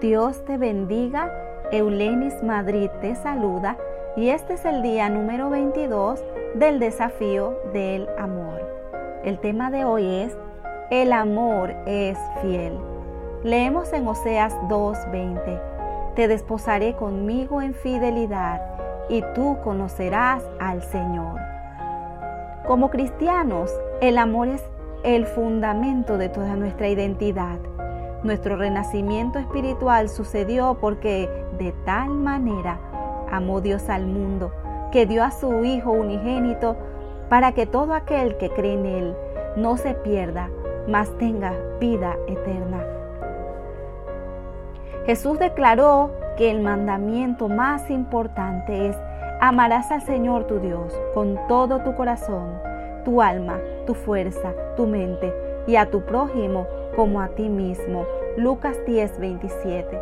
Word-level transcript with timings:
Dios 0.00 0.44
te 0.44 0.56
bendiga. 0.58 1.32
Eulenis 1.72 2.40
Madrid 2.44 2.88
te 3.00 3.16
saluda 3.16 3.76
y 4.16 4.28
este 4.28 4.54
es 4.54 4.64
el 4.64 4.80
día 4.80 5.08
número 5.08 5.50
22 5.50 6.22
del 6.54 6.78
desafío 6.78 7.58
del 7.72 8.08
amor. 8.16 8.62
El 9.24 9.40
tema 9.40 9.72
de 9.72 9.84
hoy 9.84 10.06
es 10.06 10.38
El 10.90 11.12
amor 11.12 11.74
es 11.84 12.16
fiel. 12.40 12.78
Leemos 13.42 13.92
en 13.92 14.06
Oseas 14.06 14.54
2:20. 14.68 15.60
Te 16.14 16.28
desposaré 16.28 16.94
conmigo 16.94 17.60
en 17.60 17.74
fidelidad 17.74 18.62
y 19.08 19.22
tú 19.34 19.58
conocerás 19.64 20.44
al 20.60 20.80
Señor. 20.82 21.40
Como 22.68 22.88
cristianos, 22.90 23.72
el 24.00 24.16
amor 24.16 24.46
es 24.46 24.62
el 25.02 25.26
fundamento 25.26 26.18
de 26.18 26.28
toda 26.28 26.54
nuestra 26.54 26.88
identidad. 26.88 27.58
Nuestro 28.24 28.56
renacimiento 28.56 29.38
espiritual 29.38 30.08
sucedió 30.08 30.78
porque 30.80 31.28
de 31.56 31.72
tal 31.84 32.10
manera 32.10 32.80
amó 33.30 33.60
Dios 33.60 33.88
al 33.88 34.06
mundo 34.06 34.50
que 34.90 35.06
dio 35.06 35.22
a 35.22 35.30
su 35.30 35.64
Hijo 35.64 35.92
unigénito 35.92 36.76
para 37.28 37.52
que 37.52 37.66
todo 37.66 37.94
aquel 37.94 38.36
que 38.36 38.50
cree 38.50 38.74
en 38.74 38.86
Él 38.86 39.16
no 39.56 39.76
se 39.76 39.94
pierda, 39.94 40.50
mas 40.88 41.16
tenga 41.18 41.52
vida 41.78 42.16
eterna. 42.26 42.84
Jesús 45.06 45.38
declaró 45.38 46.10
que 46.36 46.50
el 46.50 46.60
mandamiento 46.60 47.48
más 47.48 47.88
importante 47.88 48.88
es 48.88 48.96
amarás 49.40 49.92
al 49.92 50.02
Señor 50.02 50.44
tu 50.48 50.58
Dios 50.58 50.92
con 51.14 51.38
todo 51.46 51.82
tu 51.82 51.94
corazón, 51.94 52.48
tu 53.04 53.22
alma, 53.22 53.58
tu 53.86 53.94
fuerza, 53.94 54.52
tu 54.76 54.86
mente 54.86 55.47
y 55.68 55.76
a 55.76 55.90
tu 55.90 56.00
prójimo 56.00 56.66
como 56.96 57.20
a 57.20 57.28
ti 57.28 57.48
mismo. 57.48 58.04
Lucas 58.36 58.76
10, 58.86 59.20
27. 59.20 60.00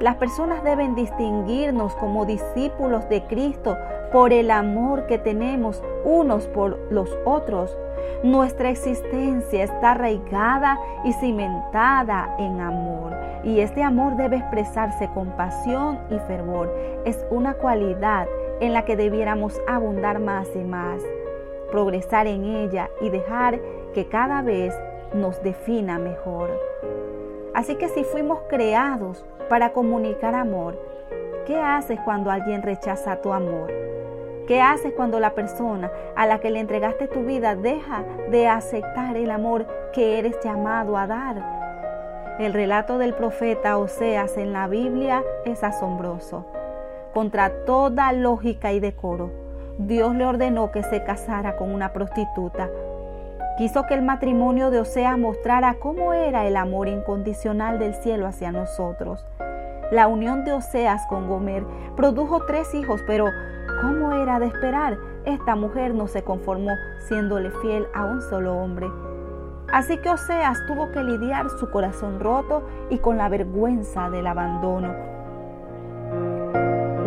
Las 0.00 0.16
personas 0.16 0.64
deben 0.64 0.96
distinguirnos 0.96 1.94
como 1.94 2.26
discípulos 2.26 3.08
de 3.08 3.22
Cristo 3.26 3.76
por 4.10 4.32
el 4.32 4.50
amor 4.50 5.06
que 5.06 5.18
tenemos 5.18 5.80
unos 6.04 6.48
por 6.48 6.78
los 6.90 7.08
otros. 7.24 7.76
Nuestra 8.24 8.70
existencia 8.70 9.62
está 9.62 9.92
arraigada 9.92 10.78
y 11.04 11.12
cimentada 11.12 12.34
en 12.38 12.60
amor 12.60 13.12
y 13.44 13.60
este 13.60 13.82
amor 13.82 14.16
debe 14.16 14.36
expresarse 14.36 15.08
con 15.14 15.28
pasión 15.36 15.98
y 16.10 16.18
fervor. 16.26 16.72
Es 17.04 17.24
una 17.30 17.54
cualidad 17.54 18.26
en 18.60 18.72
la 18.72 18.84
que 18.84 18.96
debiéramos 18.96 19.60
abundar 19.66 20.18
más 20.20 20.48
y 20.54 20.64
más, 20.64 21.02
progresar 21.70 22.26
en 22.26 22.44
ella 22.44 22.90
y 23.00 23.08
dejar 23.08 23.60
que 23.92 24.08
cada 24.08 24.42
vez 24.42 24.74
nos 25.14 25.42
defina 25.42 25.98
mejor. 25.98 26.50
Así 27.54 27.76
que 27.76 27.88
si 27.88 28.04
fuimos 28.04 28.40
creados 28.48 29.24
para 29.48 29.72
comunicar 29.72 30.34
amor, 30.34 30.78
¿qué 31.46 31.60
haces 31.60 32.00
cuando 32.04 32.30
alguien 32.30 32.62
rechaza 32.62 33.20
tu 33.20 33.32
amor? 33.32 33.70
¿Qué 34.46 34.60
haces 34.60 34.92
cuando 34.94 35.20
la 35.20 35.34
persona 35.34 35.90
a 36.16 36.26
la 36.26 36.40
que 36.40 36.50
le 36.50 36.60
entregaste 36.60 37.06
tu 37.06 37.24
vida 37.24 37.54
deja 37.54 38.04
de 38.30 38.48
aceptar 38.48 39.16
el 39.16 39.30
amor 39.30 39.66
que 39.92 40.18
eres 40.18 40.36
llamado 40.42 40.96
a 40.96 41.06
dar? 41.06 41.62
El 42.38 42.52
relato 42.52 42.98
del 42.98 43.14
profeta 43.14 43.76
Oseas 43.76 44.36
en 44.38 44.52
la 44.52 44.66
Biblia 44.66 45.22
es 45.44 45.62
asombroso. 45.62 46.46
Contra 47.14 47.64
toda 47.66 48.12
lógica 48.12 48.72
y 48.72 48.80
decoro, 48.80 49.30
Dios 49.78 50.14
le 50.14 50.26
ordenó 50.26 50.72
que 50.72 50.82
se 50.82 51.04
casara 51.04 51.56
con 51.56 51.72
una 51.72 51.92
prostituta 51.92 52.70
Quiso 53.58 53.84
que 53.84 53.92
el 53.92 54.00
matrimonio 54.00 54.70
de 54.70 54.80
Oseas 54.80 55.18
mostrara 55.18 55.74
cómo 55.74 56.14
era 56.14 56.46
el 56.46 56.56
amor 56.56 56.88
incondicional 56.88 57.78
del 57.78 57.94
cielo 57.94 58.26
hacia 58.26 58.50
nosotros. 58.50 59.26
La 59.90 60.08
unión 60.08 60.44
de 60.44 60.54
Oseas 60.54 61.06
con 61.06 61.28
Gomer 61.28 61.62
produjo 61.94 62.46
tres 62.46 62.72
hijos, 62.74 63.02
pero 63.06 63.26
¿cómo 63.82 64.12
era 64.12 64.38
de 64.38 64.46
esperar? 64.46 64.96
Esta 65.26 65.54
mujer 65.54 65.94
no 65.94 66.06
se 66.06 66.24
conformó 66.24 66.70
siéndole 67.08 67.50
fiel 67.60 67.86
a 67.94 68.06
un 68.06 68.22
solo 68.22 68.56
hombre. 68.56 68.90
Así 69.70 69.98
que 69.98 70.08
Oseas 70.08 70.58
tuvo 70.66 70.90
que 70.90 71.02
lidiar 71.02 71.50
su 71.60 71.70
corazón 71.70 72.20
roto 72.20 72.62
y 72.88 72.98
con 72.98 73.18
la 73.18 73.28
vergüenza 73.28 74.08
del 74.08 74.28
abandono. 74.28 74.94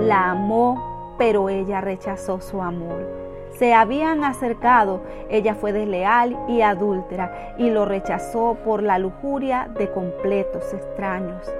La 0.01 0.29
amó, 0.29 1.15
pero 1.17 1.49
ella 1.49 1.81
rechazó 1.81 2.39
su 2.39 2.61
amor 2.61 3.24
se 3.57 3.73
habían 3.73 4.23
acercado, 4.23 5.01
ella 5.29 5.55
fue 5.55 5.71
desleal 5.71 6.37
y 6.47 6.61
adúltera 6.61 7.55
y 7.57 7.69
lo 7.69 7.85
rechazó 7.85 8.57
por 8.65 8.83
la 8.83 8.99
lujuria 8.99 9.69
de 9.77 9.89
completos 9.91 10.73
extraños. 10.73 11.51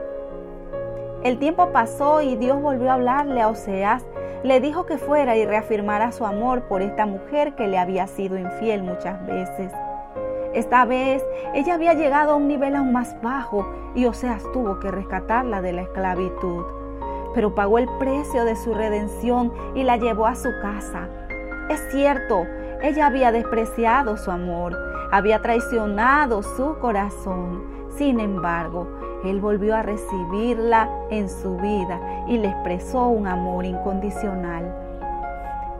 El 1.23 1.39
tiempo 1.39 1.69
pasó 1.71 2.21
y 2.21 2.35
Dios 2.35 2.61
volvió 2.61 2.91
a 2.91 2.95
hablarle 2.95 3.41
a 3.41 3.47
Oseas, 3.47 4.05
le 4.43 4.59
dijo 4.59 4.85
que 4.85 4.97
fuera 4.97 5.37
y 5.37 5.45
reafirmara 5.45 6.11
su 6.11 6.25
amor 6.25 6.63
por 6.63 6.81
esta 6.81 7.05
mujer 7.05 7.55
que 7.55 7.67
le 7.67 7.77
había 7.77 8.07
sido 8.07 8.37
infiel 8.37 8.83
muchas 8.83 9.25
veces. 9.25 9.71
Esta 10.53 10.85
vez 10.85 11.23
ella 11.53 11.73
había 11.73 11.93
llegado 11.93 12.33
a 12.33 12.35
un 12.35 12.47
nivel 12.47 12.75
aún 12.75 12.91
más 12.91 13.19
bajo 13.21 13.67
y 13.95 14.05
Oseas 14.05 14.43
tuvo 14.53 14.79
que 14.79 14.91
rescatarla 14.91 15.61
de 15.61 15.73
la 15.73 15.81
esclavitud. 15.81 16.63
Pero 17.33 17.55
pagó 17.55 17.79
el 17.79 17.89
precio 17.97 18.45
de 18.45 18.55
su 18.55 18.73
redención 18.73 19.51
y 19.73 19.83
la 19.83 19.97
llevó 19.97 20.27
a 20.27 20.35
su 20.35 20.49
casa 20.61 21.09
es 21.69 21.81
cierto, 21.91 22.45
ella 22.81 23.07
había 23.07 23.31
despreciado 23.31 24.17
su 24.17 24.29
amor, 24.29 24.77
había 25.11 25.41
traicionado 25.41 26.43
su 26.43 26.77
corazón. 26.79 27.63
Sin 27.97 28.19
embargo, 28.19 28.87
él 29.23 29.41
volvió 29.41 29.75
a 29.75 29.81
recibirla 29.81 30.89
en 31.09 31.27
su 31.27 31.57
vida 31.57 31.99
y 32.27 32.37
le 32.37 32.49
expresó 32.49 33.07
un 33.07 33.25
amor 33.25 33.65
incondicional. 33.65 34.71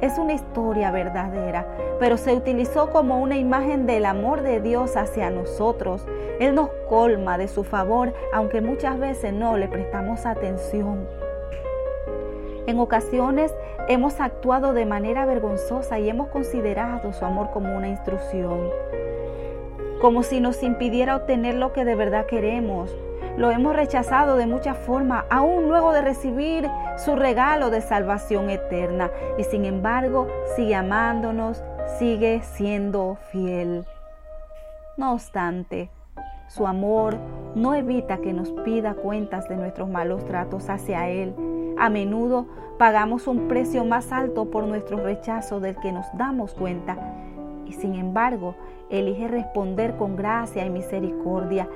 Es 0.01 0.17
una 0.17 0.33
historia 0.33 0.89
verdadera, 0.91 1.67
pero 1.99 2.17
se 2.17 2.33
utilizó 2.33 2.89
como 2.89 3.21
una 3.21 3.37
imagen 3.37 3.85
del 3.85 4.05
amor 4.05 4.41
de 4.41 4.61
Dios 4.61 4.97
hacia 4.97 5.29
nosotros. 5.29 6.05
Él 6.39 6.55
nos 6.55 6.69
colma 6.89 7.37
de 7.37 7.47
su 7.47 7.63
favor, 7.63 8.13
aunque 8.33 8.61
muchas 8.61 8.99
veces 8.99 9.33
no 9.33 9.55
le 9.57 9.67
prestamos 9.67 10.25
atención. 10.25 11.07
En 12.67 12.79
ocasiones 12.79 13.53
hemos 13.87 14.19
actuado 14.19 14.73
de 14.73 14.87
manera 14.87 15.27
vergonzosa 15.27 15.99
y 15.99 16.09
hemos 16.09 16.29
considerado 16.29 17.13
su 17.13 17.23
amor 17.23 17.51
como 17.51 17.75
una 17.77 17.89
instrucción, 17.89 18.69
como 20.01 20.23
si 20.23 20.39
nos 20.39 20.63
impidiera 20.63 21.15
obtener 21.15 21.53
lo 21.55 21.73
que 21.73 21.85
de 21.85 21.93
verdad 21.93 22.25
queremos. 22.25 22.95
Lo 23.37 23.51
hemos 23.51 23.75
rechazado 23.75 24.35
de 24.35 24.47
muchas 24.47 24.77
formas, 24.77 25.25
aún 25.29 25.67
luego 25.67 25.91
de 25.91 26.01
recibir 26.01 26.67
su 26.97 27.15
regalo 27.15 27.69
de 27.69 27.81
salvación 27.81 28.49
eterna. 28.49 29.11
Y 29.37 29.43
sin 29.43 29.65
embargo, 29.65 30.27
sigue 30.55 30.73
amándonos, 30.73 31.61
sigue 31.99 32.41
siendo 32.41 33.17
fiel. 33.31 33.85
No 34.97 35.13
obstante, 35.13 35.91
su 36.47 36.65
amor 36.65 37.17
no 37.53 37.75
evita 37.75 38.17
que 38.17 38.33
nos 38.33 38.49
pida 38.63 38.95
cuentas 38.95 39.47
de 39.49 39.57
nuestros 39.57 39.87
malos 39.89 40.25
tratos 40.25 40.69
hacia 40.69 41.09
Él 41.09 41.35
a 41.77 41.89
menudo 41.89 42.45
pagamos 42.77 43.27
un 43.27 43.47
precio 43.47 43.85
más 43.85 44.11
alto 44.11 44.45
por 44.45 44.65
nuestro 44.65 44.97
rechazo 44.97 45.59
del 45.59 45.75
que 45.77 45.91
nos 45.91 46.05
damos 46.17 46.53
cuenta 46.53 46.97
y 47.65 47.73
sin 47.73 47.95
embargo 47.95 48.55
elige 48.89 49.27
responder 49.27 49.95
con 49.97 50.15
gracia 50.15 50.65
y 50.65 50.69
misericordia. 50.69 51.67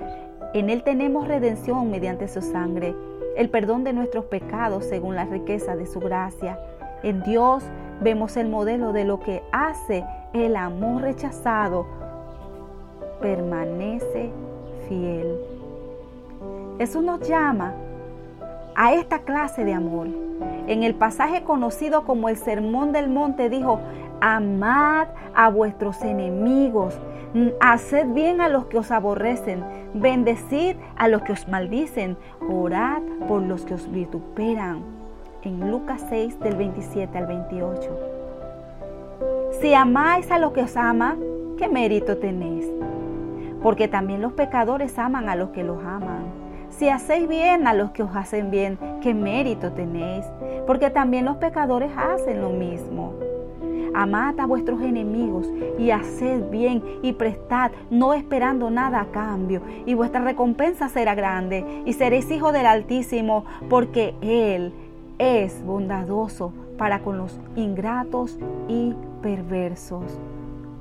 En 0.54 0.70
Él 0.70 0.84
tenemos 0.84 1.28
redención 1.28 1.90
mediante 1.90 2.28
su 2.28 2.42
sangre, 2.42 2.96
el 3.36 3.50
perdón 3.50 3.84
de 3.84 3.94
nuestros 3.94 4.26
pecados 4.26 4.86
según 4.86 5.16
la 5.16 5.26
riqueza 5.26 5.76
de 5.76 5.86
su 5.86 6.00
gracia. 6.00 6.60
En 7.04 7.24
Dios 7.24 7.64
vemos 8.02 8.36
el 8.38 8.50
modelo 8.50 8.94
de 8.94 9.06
lo 9.06 9.20
que 9.20 9.44
hace 9.52 10.04
el 10.34 10.56
amor 10.56 11.04
rechazado. 11.04 11.86
Permanece 13.22 14.32
fiel. 14.88 15.38
Jesús 16.78 17.04
nos 17.04 17.28
llama 17.28 17.74
a 18.80 18.94
esta 18.94 19.20
clase 19.20 19.66
de 19.66 19.74
amor. 19.74 20.08
En 20.68 20.84
el 20.84 20.96
pasaje 20.96 21.44
conocido 21.44 22.06
como 22.06 22.30
el 22.30 22.38
Sermón 22.38 22.94
del 22.94 23.10
Monte 23.10 23.50
dijo, 23.50 23.82
amad 24.22 25.10
a 25.36 25.50
vuestros 25.50 26.02
enemigos, 26.02 26.98
haced 27.60 28.08
bien 28.14 28.40
a 28.40 28.48
los 28.48 28.68
que 28.68 28.78
os 28.78 28.90
aborrecen, 28.90 29.66
bendecid 29.94 30.78
a 30.96 31.10
los 31.10 31.24
que 31.24 31.34
os 31.34 31.46
maldicen, 31.50 32.16
orad 32.50 33.02
por 33.28 33.42
los 33.42 33.66
que 33.66 33.74
os 33.74 33.92
vituperan. 33.92 34.82
En 35.42 35.70
Lucas 35.70 36.06
6 36.08 36.40
del 36.40 36.56
27 36.56 37.18
al 37.18 37.28
28. 37.28 38.00
Si 39.60 39.74
amáis 39.74 40.32
a 40.32 40.40
los 40.40 40.54
que 40.54 40.62
os 40.62 40.78
ama, 40.78 41.18
¿qué 41.58 41.68
mérito 41.68 42.18
tenéis? 42.18 42.66
Porque 43.62 43.90
también 43.90 44.22
los 44.22 44.32
pecadores 44.32 44.98
aman 44.98 45.28
a 45.28 45.36
los 45.36 45.50
que 45.50 45.66
los 45.66 45.84
aman. 45.84 46.19
Si 46.70 46.88
hacéis 46.88 47.28
bien 47.28 47.68
a 47.68 47.74
los 47.74 47.92
que 47.92 48.04
os 48.04 48.16
hacen 48.16 48.52
bien, 48.52 48.78
¿qué 49.02 49.14
mérito 49.14 49.72
tenéis? 49.72 50.26
Porque 50.66 50.90
también 50.90 51.26
los 51.26 51.38
pecadores 51.38 51.92
hacen 51.98 52.42
lo 52.42 52.50
mismo. 52.50 53.14
amad 53.94 54.40
a 54.40 54.46
vuestros 54.46 54.82
enemigos 54.82 55.48
y 55.78 55.92
haced 55.92 56.50
bien 56.50 56.84
y 57.02 57.14
prestad, 57.14 57.72
no 57.90 58.14
esperando 58.14 58.70
nada 58.70 59.02
a 59.02 59.06
cambio, 59.06 59.62
y 59.86 59.94
vuestra 59.96 60.22
recompensa 60.22 60.90
será 60.90 61.16
grande, 61.16 61.66
y 61.86 61.94
seréis 61.94 62.30
hijos 62.32 62.54
del 62.54 62.68
Altísimo, 62.68 63.46
porque 63.68 64.14
Él 64.22 64.72
es 65.18 65.64
bondadoso 65.66 66.54
para 66.78 67.00
con 67.00 67.18
los 67.18 67.40
ingratos 67.56 68.38
y 68.68 68.94
perversos. 69.22 70.20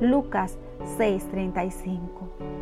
Lucas 0.01 0.59
6:35 0.99 2.58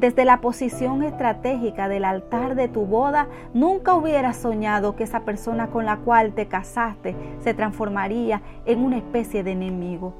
desde 0.00 0.24
la 0.24 0.40
posición 0.40 1.02
estratégica 1.02 1.86
del 1.90 2.06
altar 2.06 2.54
de 2.54 2.68
tu 2.68 2.86
boda, 2.86 3.28
nunca 3.52 3.94
hubieras 3.94 4.38
soñado 4.38 4.96
que 4.96 5.04
esa 5.04 5.20
persona 5.20 5.66
con 5.66 5.84
la 5.84 5.98
cual 5.98 6.32
te 6.32 6.46
casaste 6.46 7.14
se 7.40 7.52
transformaría 7.52 8.40
en 8.64 8.82
una 8.82 8.96
especie 8.96 9.44
de 9.44 9.52
enemigo. 9.52 10.14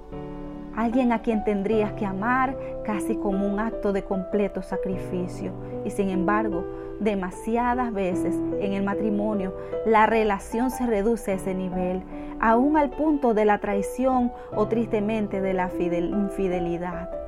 Alguien 0.76 1.12
a 1.12 1.22
quien 1.22 1.44
tendrías 1.44 1.94
que 1.94 2.04
amar 2.04 2.56
casi 2.84 3.16
como 3.16 3.46
un 3.46 3.58
acto 3.58 3.94
de 3.94 4.04
completo 4.04 4.60
sacrificio. 4.60 5.52
Y 5.86 5.90
sin 5.90 6.10
embargo, 6.10 6.64
demasiadas 7.00 7.90
veces 7.92 8.36
en 8.60 8.74
el 8.74 8.84
matrimonio 8.84 9.54
la 9.86 10.04
relación 10.04 10.70
se 10.70 10.86
reduce 10.86 11.32
a 11.32 11.34
ese 11.36 11.54
nivel, 11.54 12.02
aún 12.38 12.76
al 12.76 12.90
punto 12.90 13.32
de 13.32 13.46
la 13.46 13.58
traición 13.58 14.30
o 14.54 14.68
tristemente 14.68 15.40
de 15.40 15.54
la 15.54 15.70
infidelidad. 15.78 17.19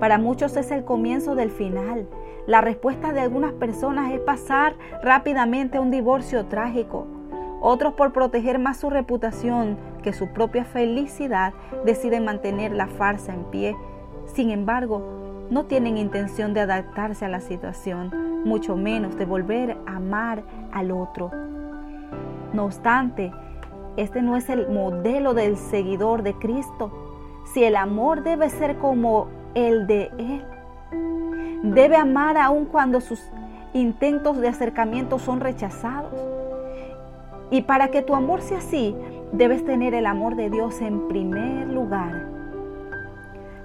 Para 0.00 0.16
muchos 0.16 0.56
es 0.56 0.70
el 0.70 0.82
comienzo 0.82 1.34
del 1.34 1.50
final. 1.50 2.08
La 2.46 2.62
respuesta 2.62 3.12
de 3.12 3.20
algunas 3.20 3.52
personas 3.52 4.12
es 4.12 4.20
pasar 4.20 4.74
rápidamente 5.02 5.76
a 5.76 5.82
un 5.82 5.90
divorcio 5.90 6.46
trágico. 6.46 7.06
Otros 7.60 7.92
por 7.92 8.14
proteger 8.14 8.58
más 8.58 8.78
su 8.78 8.88
reputación 8.88 9.76
que 10.02 10.14
su 10.14 10.28
propia 10.28 10.64
felicidad 10.64 11.52
deciden 11.84 12.24
mantener 12.24 12.72
la 12.72 12.86
farsa 12.86 13.34
en 13.34 13.44
pie. 13.44 13.76
Sin 14.24 14.50
embargo, 14.50 15.02
no 15.50 15.66
tienen 15.66 15.98
intención 15.98 16.54
de 16.54 16.60
adaptarse 16.60 17.26
a 17.26 17.28
la 17.28 17.40
situación, 17.40 18.42
mucho 18.44 18.76
menos 18.76 19.18
de 19.18 19.26
volver 19.26 19.76
a 19.86 19.96
amar 19.96 20.42
al 20.72 20.92
otro. 20.92 21.30
No 22.54 22.64
obstante, 22.64 23.32
este 23.98 24.22
no 24.22 24.38
es 24.38 24.48
el 24.48 24.66
modelo 24.70 25.34
del 25.34 25.58
seguidor 25.58 26.22
de 26.22 26.32
Cristo. 26.32 26.90
Si 27.52 27.64
el 27.64 27.76
amor 27.76 28.22
debe 28.22 28.48
ser 28.48 28.78
como 28.78 29.39
el 29.54 29.86
de 29.86 30.10
Él. 30.18 30.44
Debe 31.62 31.96
amar 31.96 32.36
aun 32.36 32.64
cuando 32.64 33.00
sus 33.00 33.20
intentos 33.72 34.38
de 34.38 34.48
acercamiento 34.48 35.18
son 35.18 35.40
rechazados. 35.40 36.12
Y 37.50 37.62
para 37.62 37.88
que 37.88 38.02
tu 38.02 38.14
amor 38.14 38.40
sea 38.40 38.58
así, 38.58 38.96
debes 39.32 39.64
tener 39.64 39.94
el 39.94 40.06
amor 40.06 40.36
de 40.36 40.50
Dios 40.50 40.80
en 40.80 41.08
primer 41.08 41.66
lugar. 41.68 42.28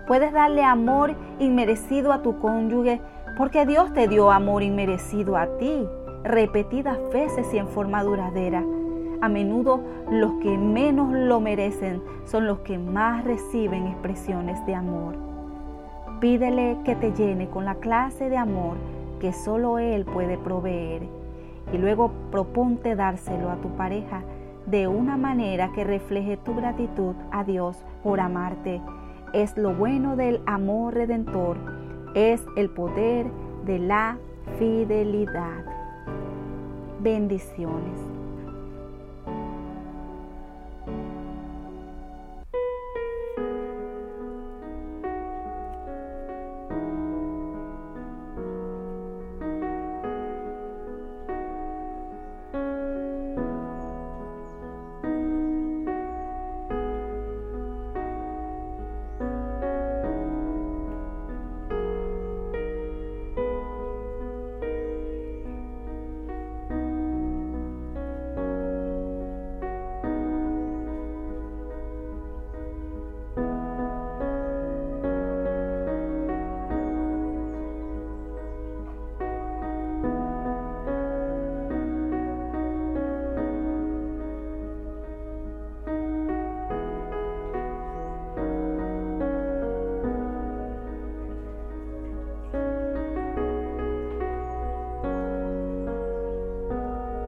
Puedes 0.07 0.33
darle 0.33 0.63
amor 0.63 1.15
inmerecido 1.39 2.11
a 2.11 2.21
tu 2.21 2.39
cónyuge 2.39 3.01
porque 3.37 3.65
Dios 3.65 3.93
te 3.93 4.07
dio 4.07 4.31
amor 4.31 4.63
inmerecido 4.63 5.35
a 5.35 5.57
ti, 5.57 5.87
repetidas 6.23 6.97
veces 7.11 7.51
y 7.53 7.57
en 7.57 7.67
forma 7.67 8.03
duradera. 8.03 8.63
A 9.21 9.29
menudo 9.29 9.81
los 10.11 10.33
que 10.41 10.57
menos 10.57 11.11
lo 11.13 11.39
merecen 11.39 12.03
son 12.25 12.45
los 12.45 12.59
que 12.59 12.77
más 12.77 13.23
reciben 13.23 13.87
expresiones 13.87 14.63
de 14.65 14.75
amor. 14.75 15.34
Pídele 16.19 16.77
que 16.85 16.95
te 16.95 17.11
llene 17.11 17.49
con 17.49 17.65
la 17.65 17.75
clase 17.75 18.29
de 18.29 18.37
amor 18.37 18.77
que 19.19 19.33
solo 19.33 19.79
Él 19.79 20.05
puede 20.05 20.37
proveer 20.37 21.03
y 21.73 21.77
luego 21.77 22.11
proponte 22.31 22.95
dárselo 22.95 23.49
a 23.49 23.55
tu 23.57 23.69
pareja 23.75 24.23
de 24.65 24.87
una 24.87 25.17
manera 25.17 25.71
que 25.73 25.83
refleje 25.83 26.37
tu 26.37 26.55
gratitud 26.55 27.15
a 27.31 27.43
Dios 27.43 27.77
por 28.03 28.19
amarte. 28.19 28.81
Es 29.33 29.57
lo 29.57 29.73
bueno 29.73 30.15
del 30.15 30.41
amor 30.45 30.93
redentor, 30.93 31.57
es 32.15 32.41
el 32.55 32.69
poder 32.69 33.27
de 33.65 33.79
la 33.79 34.17
fidelidad. 34.57 35.65
Bendiciones. 37.01 37.99